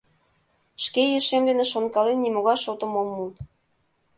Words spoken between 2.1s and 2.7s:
нимогай